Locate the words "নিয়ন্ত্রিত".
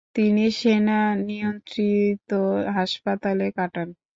1.27-2.29